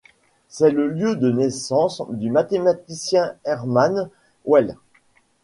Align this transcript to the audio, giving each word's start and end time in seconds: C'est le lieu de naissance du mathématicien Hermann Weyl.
C'est 0.47 0.71
le 0.71 0.87
lieu 0.87 1.15
de 1.15 1.31
naissance 1.31 2.01
du 2.09 2.31
mathématicien 2.31 3.35
Hermann 3.45 4.09
Weyl. 4.47 4.75